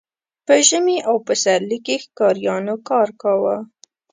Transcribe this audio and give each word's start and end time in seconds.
په 0.45 0.53
ژمي 0.67 0.97
او 1.09 1.15
پسرلي 1.27 1.79
کې 1.85 1.95
ښکاریانو 2.03 2.75
ښکار 2.81 3.09
کاوه. 3.21 3.57